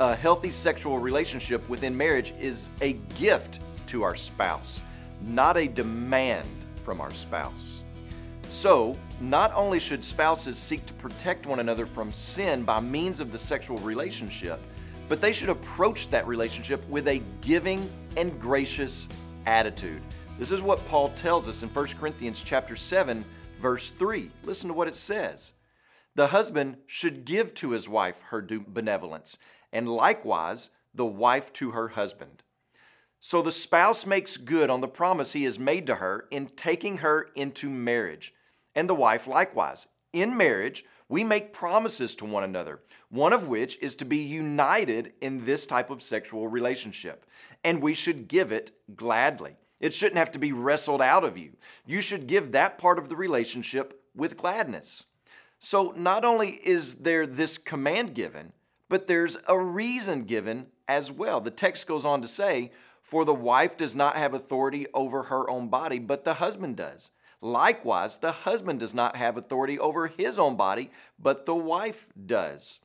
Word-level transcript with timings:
a 0.00 0.16
healthy 0.16 0.50
sexual 0.50 0.98
relationship 0.98 1.68
within 1.68 1.94
marriage 1.94 2.32
is 2.40 2.70
a 2.80 2.94
gift 3.18 3.60
to 3.86 4.02
our 4.02 4.16
spouse, 4.16 4.80
not 5.26 5.58
a 5.58 5.68
demand 5.68 6.48
from 6.82 7.02
our 7.02 7.10
spouse. 7.10 7.82
So, 8.48 8.96
not 9.20 9.52
only 9.54 9.78
should 9.78 10.02
spouses 10.02 10.56
seek 10.56 10.86
to 10.86 10.94
protect 10.94 11.46
one 11.46 11.60
another 11.60 11.84
from 11.84 12.10
sin 12.12 12.64
by 12.64 12.80
means 12.80 13.20
of 13.20 13.30
the 13.30 13.38
sexual 13.38 13.76
relationship, 13.78 14.58
but 15.06 15.20
they 15.20 15.32
should 15.32 15.50
approach 15.50 16.08
that 16.08 16.26
relationship 16.26 16.82
with 16.88 17.06
a 17.06 17.22
giving 17.42 17.88
and 18.16 18.40
gracious 18.40 19.06
attitude. 19.44 20.00
This 20.38 20.50
is 20.50 20.62
what 20.62 20.84
Paul 20.88 21.10
tells 21.10 21.46
us 21.46 21.62
in 21.62 21.68
1 21.68 21.86
Corinthians 21.98 22.42
chapter 22.42 22.74
7 22.74 23.22
verse 23.60 23.90
3. 23.90 24.30
Listen 24.44 24.68
to 24.68 24.74
what 24.74 24.88
it 24.88 24.96
says. 24.96 25.52
The 26.14 26.28
husband 26.28 26.78
should 26.86 27.24
give 27.24 27.54
to 27.54 27.70
his 27.70 27.88
wife 27.88 28.22
her 28.30 28.40
due 28.40 28.64
benevolence, 28.66 29.36
and 29.72 29.88
likewise 29.88 30.70
the 30.94 31.06
wife 31.06 31.52
to 31.54 31.70
her 31.70 31.88
husband. 31.88 32.42
So 33.20 33.42
the 33.42 33.52
spouse 33.52 34.06
makes 34.06 34.36
good 34.36 34.70
on 34.70 34.80
the 34.80 34.88
promise 34.88 35.32
he 35.32 35.44
has 35.44 35.58
made 35.58 35.86
to 35.88 35.96
her 35.96 36.26
in 36.30 36.46
taking 36.48 36.98
her 36.98 37.28
into 37.34 37.68
marriage, 37.68 38.34
and 38.74 38.88
the 38.88 38.94
wife 38.94 39.26
likewise. 39.26 39.86
In 40.12 40.36
marriage, 40.36 40.84
we 41.08 41.22
make 41.22 41.52
promises 41.52 42.14
to 42.16 42.24
one 42.24 42.44
another, 42.44 42.80
one 43.10 43.32
of 43.32 43.48
which 43.48 43.76
is 43.82 43.96
to 43.96 44.04
be 44.04 44.18
united 44.18 45.12
in 45.20 45.44
this 45.44 45.66
type 45.66 45.90
of 45.90 46.02
sexual 46.02 46.48
relationship, 46.48 47.26
and 47.64 47.82
we 47.82 47.94
should 47.94 48.28
give 48.28 48.52
it 48.52 48.70
gladly. 48.96 49.56
It 49.80 49.92
shouldn't 49.92 50.18
have 50.18 50.30
to 50.32 50.38
be 50.38 50.52
wrestled 50.52 51.02
out 51.02 51.24
of 51.24 51.36
you. 51.36 51.56
You 51.84 52.00
should 52.00 52.26
give 52.26 52.52
that 52.52 52.78
part 52.78 52.98
of 52.98 53.08
the 53.08 53.16
relationship 53.16 54.02
with 54.14 54.36
gladness. 54.36 55.04
So, 55.58 55.92
not 55.96 56.24
only 56.24 56.50
is 56.50 56.96
there 56.96 57.26
this 57.26 57.58
command 57.58 58.14
given, 58.14 58.52
but 58.90 59.06
there's 59.06 59.38
a 59.46 59.58
reason 59.58 60.24
given 60.24 60.66
as 60.88 61.10
well. 61.10 61.40
The 61.40 61.52
text 61.52 61.86
goes 61.86 62.04
on 62.04 62.20
to 62.20 62.28
say, 62.28 62.72
For 63.00 63.24
the 63.24 63.32
wife 63.32 63.76
does 63.76 63.94
not 63.94 64.16
have 64.16 64.34
authority 64.34 64.86
over 64.92 65.22
her 65.24 65.48
own 65.48 65.68
body, 65.68 66.00
but 66.00 66.24
the 66.24 66.34
husband 66.34 66.76
does. 66.76 67.12
Likewise, 67.40 68.18
the 68.18 68.32
husband 68.32 68.80
does 68.80 68.92
not 68.92 69.16
have 69.16 69.36
authority 69.38 69.78
over 69.78 70.08
his 70.08 70.38
own 70.38 70.56
body, 70.56 70.90
but 71.18 71.46
the 71.46 71.54
wife 71.54 72.08
does. 72.26 72.80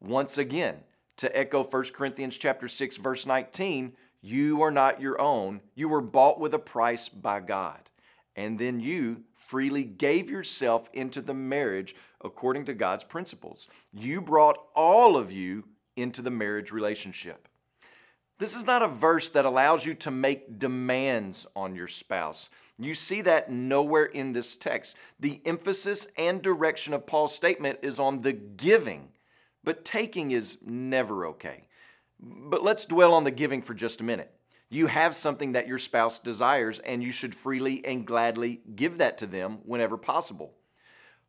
Once 0.00 0.36
again, 0.36 0.80
to 1.16 1.34
echo 1.34 1.62
1 1.62 1.84
Corinthians 1.94 2.36
chapter 2.36 2.66
6 2.66 2.96
verse 2.96 3.24
19, 3.24 3.92
you 4.20 4.60
are 4.60 4.72
not 4.72 5.00
your 5.00 5.20
own. 5.20 5.60
You 5.76 5.88
were 5.88 6.00
bought 6.00 6.40
with 6.40 6.52
a 6.52 6.58
price 6.58 7.08
by 7.08 7.38
God. 7.38 7.90
And 8.34 8.58
then 8.58 8.80
you 8.80 9.22
freely 9.44 9.84
gave 9.84 10.30
yourself 10.30 10.88
into 10.92 11.20
the 11.20 11.34
marriage 11.34 11.94
according 12.22 12.64
to 12.64 12.74
God's 12.74 13.04
principles. 13.04 13.68
You 13.92 14.20
brought 14.20 14.58
all 14.74 15.16
of 15.16 15.30
you 15.30 15.64
into 15.96 16.22
the 16.22 16.30
marriage 16.30 16.72
relationship. 16.72 17.48
This 18.38 18.56
is 18.56 18.64
not 18.64 18.82
a 18.82 18.88
verse 18.88 19.30
that 19.30 19.44
allows 19.44 19.86
you 19.86 19.94
to 19.94 20.10
make 20.10 20.58
demands 20.58 21.46
on 21.54 21.76
your 21.76 21.86
spouse. 21.86 22.50
You 22.78 22.94
see 22.94 23.20
that 23.20 23.50
nowhere 23.50 24.06
in 24.06 24.32
this 24.32 24.56
text. 24.56 24.96
The 25.20 25.40
emphasis 25.44 26.08
and 26.18 26.42
direction 26.42 26.92
of 26.92 27.06
Paul's 27.06 27.34
statement 27.34 27.78
is 27.82 28.00
on 28.00 28.22
the 28.22 28.32
giving, 28.32 29.10
but 29.62 29.84
taking 29.84 30.32
is 30.32 30.58
never 30.66 31.26
okay. 31.26 31.68
But 32.18 32.64
let's 32.64 32.86
dwell 32.86 33.14
on 33.14 33.24
the 33.24 33.30
giving 33.30 33.62
for 33.62 33.74
just 33.74 34.00
a 34.00 34.04
minute. 34.04 34.32
You 34.74 34.88
have 34.88 35.14
something 35.14 35.52
that 35.52 35.68
your 35.68 35.78
spouse 35.78 36.18
desires, 36.18 36.80
and 36.80 37.00
you 37.00 37.12
should 37.12 37.32
freely 37.32 37.84
and 37.84 38.04
gladly 38.04 38.60
give 38.74 38.98
that 38.98 39.18
to 39.18 39.26
them 39.28 39.60
whenever 39.64 39.96
possible. 39.96 40.52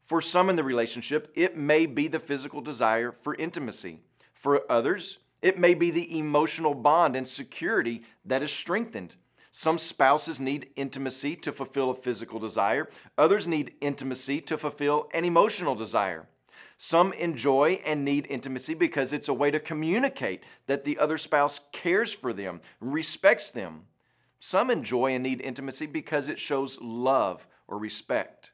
For 0.01 0.19
some 0.19 0.49
in 0.49 0.55
the 0.55 0.63
relationship, 0.63 1.31
it 1.35 1.55
may 1.55 1.85
be 1.85 2.07
the 2.07 2.19
physical 2.19 2.59
desire 2.59 3.11
for 3.11 3.35
intimacy. 3.35 3.99
For 4.33 4.63
others, 4.67 5.19
it 5.43 5.59
may 5.59 5.75
be 5.75 5.91
the 5.91 6.17
emotional 6.17 6.73
bond 6.73 7.15
and 7.15 7.27
security 7.27 8.01
that 8.25 8.41
is 8.41 8.51
strengthened. 8.51 9.15
Some 9.51 9.77
spouses 9.77 10.41
need 10.41 10.71
intimacy 10.75 11.35
to 11.35 11.51
fulfill 11.51 11.91
a 11.91 11.95
physical 11.95 12.39
desire, 12.39 12.89
others 13.15 13.47
need 13.47 13.75
intimacy 13.79 14.41
to 14.41 14.57
fulfill 14.57 15.07
an 15.13 15.23
emotional 15.23 15.75
desire. 15.75 16.27
Some 16.77 17.13
enjoy 17.13 17.81
and 17.85 18.03
need 18.03 18.27
intimacy 18.29 18.73
because 18.73 19.13
it's 19.13 19.29
a 19.29 19.33
way 19.33 19.51
to 19.51 19.59
communicate 19.59 20.43
that 20.67 20.83
the 20.83 20.97
other 20.97 21.17
spouse 21.17 21.61
cares 21.71 22.11
for 22.11 22.33
them, 22.33 22.61
respects 22.79 23.51
them. 23.51 23.83
Some 24.39 24.69
enjoy 24.69 25.13
and 25.13 25.23
need 25.23 25.41
intimacy 25.41 25.85
because 25.85 26.29
it 26.29 26.39
shows 26.39 26.79
love 26.81 27.47
or 27.67 27.77
respect. 27.77 28.51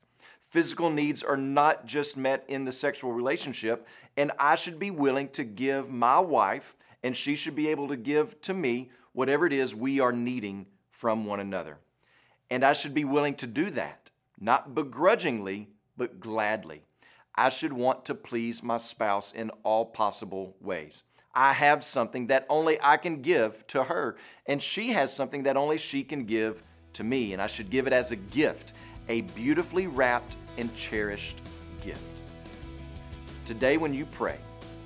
Physical 0.47 0.89
needs 0.89 1.23
are 1.23 1.37
not 1.37 1.85
just 1.85 2.17
met 2.17 2.43
in 2.47 2.65
the 2.65 2.71
sexual 2.71 3.13
relationship, 3.13 3.87
and 4.17 4.31
I 4.37 4.55
should 4.55 4.79
be 4.79 4.91
willing 4.91 5.29
to 5.29 5.43
give 5.43 5.89
my 5.89 6.19
wife, 6.19 6.75
and 7.03 7.15
she 7.15 7.35
should 7.35 7.55
be 7.55 7.69
able 7.69 7.87
to 7.87 7.95
give 7.95 8.39
to 8.41 8.53
me 8.53 8.91
whatever 9.13 9.45
it 9.45 9.53
is 9.53 9.73
we 9.73 9.99
are 9.99 10.11
needing 10.11 10.65
from 10.89 11.25
one 11.25 11.39
another. 11.39 11.77
And 12.49 12.65
I 12.65 12.73
should 12.73 12.93
be 12.93 13.05
willing 13.05 13.35
to 13.35 13.47
do 13.47 13.69
that, 13.71 14.11
not 14.39 14.75
begrudgingly, 14.75 15.69
but 15.95 16.19
gladly. 16.19 16.83
I 17.35 17.49
should 17.49 17.73
want 17.73 18.05
to 18.05 18.15
please 18.15 18.61
my 18.61 18.77
spouse 18.77 19.31
in 19.31 19.51
all 19.63 19.85
possible 19.85 20.55
ways. 20.59 21.03
I 21.33 21.53
have 21.53 21.83
something 21.83 22.27
that 22.27 22.45
only 22.49 22.77
I 22.81 22.97
can 22.97 23.21
give 23.21 23.65
to 23.67 23.85
her, 23.85 24.17
and 24.45 24.61
she 24.61 24.89
has 24.89 25.13
something 25.13 25.43
that 25.43 25.55
only 25.55 25.77
she 25.77 26.03
can 26.03 26.25
give 26.25 26.61
to 26.93 27.03
me, 27.03 27.31
and 27.31 27.41
I 27.41 27.47
should 27.47 27.69
give 27.69 27.87
it 27.87 27.93
as 27.93 28.11
a 28.11 28.17
gift, 28.17 28.73
a 29.07 29.21
beautifully 29.21 29.87
wrapped 29.87 30.35
and 30.57 30.75
cherished 30.75 31.41
gift. 31.83 32.01
Today, 33.45 33.77
when 33.77 33.93
you 33.93 34.05
pray, 34.07 34.37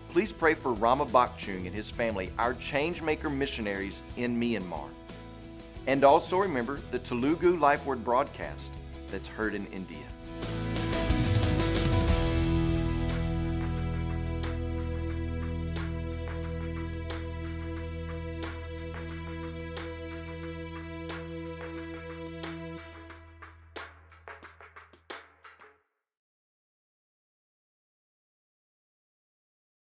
please 0.09 0.31
pray 0.31 0.53
for 0.53 0.73
Rama 0.73 1.06
Bakchung 1.07 1.66
and 1.66 1.73
his 1.73 1.89
family, 1.89 2.31
our 2.38 2.53
changemaker 2.53 3.35
missionaries 3.35 4.01
in 4.17 4.39
Myanmar. 4.39 4.89
And 5.88 6.03
also 6.03 6.38
remember 6.38 6.79
the 6.91 7.00
Telugu 7.00 7.57
Life 7.57 7.85
Word 7.85 8.03
broadcast 8.03 8.72
that's 9.12 9.27
heard 9.27 9.56
in 9.56 9.66
India. 9.67 9.97